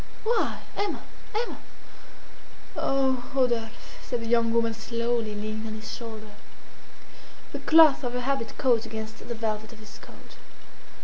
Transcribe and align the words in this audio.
"Why? 0.23 0.61
Emma! 0.75 1.03
Emma!" 1.31 1.59
"Oh, 2.75 3.29
Rodolphe!" 3.35 3.71
said 4.01 4.19
the 4.21 4.25
young 4.27 4.51
woman 4.51 4.73
slowly, 4.73 5.35
leaning 5.35 5.67
on 5.67 5.75
his 5.75 5.95
shoulder. 5.95 6.31
The 7.51 7.59
cloth 7.59 8.03
of 8.03 8.13
her 8.13 8.21
habit 8.21 8.57
caught 8.57 8.87
against 8.87 9.19
the 9.19 9.35
velvet 9.35 9.73
of 9.73 9.77
his 9.77 9.99
coat. 9.99 10.37